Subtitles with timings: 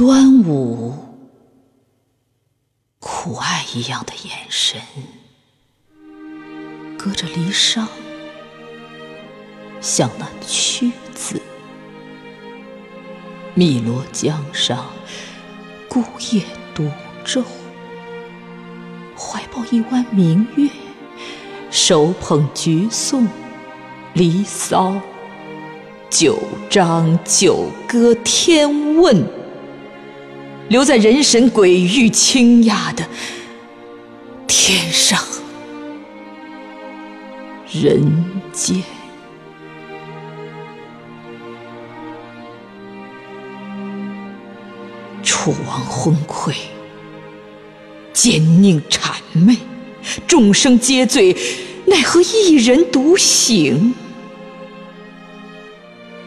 [0.00, 0.94] 端午，
[3.00, 4.80] 苦爱一样的眼神，
[6.96, 7.86] 隔着离殇，
[9.82, 11.42] 像那屈子。
[13.54, 14.86] 汨罗江上，
[15.86, 16.44] 孤夜
[16.74, 16.90] 独
[17.22, 17.44] 舟，
[19.14, 20.70] 怀抱一弯明月，
[21.70, 23.28] 手捧菊颂，
[24.14, 24.98] 离骚，
[26.08, 26.38] 九
[26.70, 29.22] 章九歌天问，
[30.70, 33.04] 留在人神鬼域倾轧的
[34.46, 35.20] 天上
[37.72, 38.00] 人
[38.52, 38.80] 间。
[45.24, 46.54] 楚王昏聩，
[48.12, 49.56] 奸佞谄媚，
[50.28, 51.36] 众生皆醉，
[51.86, 53.92] 奈何一人独醒？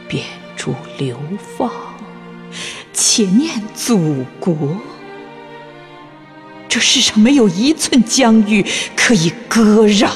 [0.09, 0.25] 遍
[0.57, 1.17] 诸流
[1.57, 1.71] 放，
[3.05, 4.55] 且念祖国。
[6.69, 10.09] 这世上没有一寸疆域可以割让，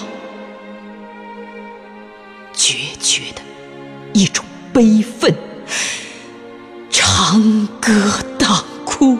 [2.53, 3.41] 决绝的
[4.13, 5.35] 一种悲愤，
[6.89, 7.91] 长歌
[8.39, 8.63] 当。
[8.85, 9.17] 哭，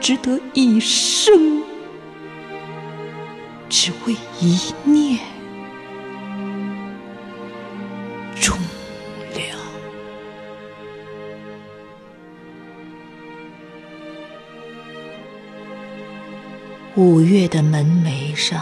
[0.00, 1.60] 只得一生，
[3.68, 5.18] 只为一念
[8.40, 8.56] 终
[16.96, 18.58] 五月的门楣上，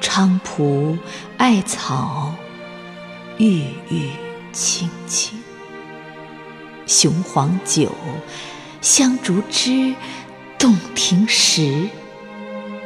[0.00, 0.96] 菖蒲、
[1.36, 2.34] 艾草，
[3.36, 4.08] 郁郁
[4.50, 5.38] 青青。
[6.86, 7.90] 雄黄酒，
[8.80, 9.94] 香烛枝，
[10.58, 11.90] 洞庭石，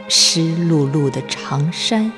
[0.08, 2.10] 湿漉漉的长衫，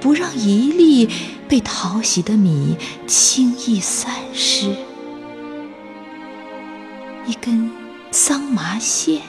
[0.00, 1.10] 不让一粒
[1.48, 2.76] 被淘洗的米
[3.08, 4.76] 轻易散失。
[7.26, 7.72] 一根
[8.12, 9.20] 桑麻线，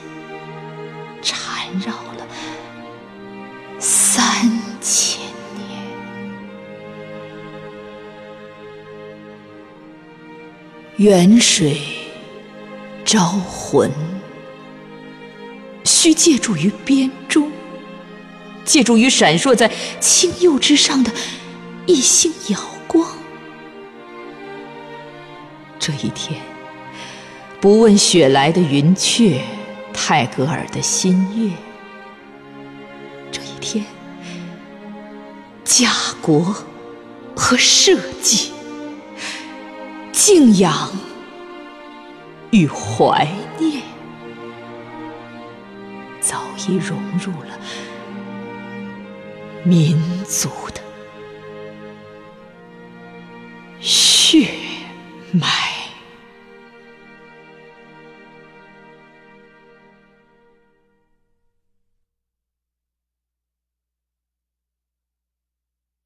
[10.97, 11.81] 远水
[13.03, 13.89] 招魂，
[15.83, 17.51] 需借助于编钟，
[18.65, 21.11] 借助于闪烁在青釉之上的
[21.87, 23.09] 一星瑶光。
[25.79, 26.39] 这一天，
[27.59, 29.41] 不问雪莱的云雀，
[29.91, 31.51] 泰戈尔的新月。
[33.31, 33.83] 这一天，
[35.63, 35.91] 家
[36.21, 36.55] 国
[37.35, 38.51] 和社稷。
[40.23, 40.71] 敬仰
[42.51, 43.27] 与怀
[43.57, 43.81] 念，
[46.19, 47.59] 早已融入了
[49.63, 50.81] 民族的
[53.79, 54.47] 血
[55.31, 55.70] 脉。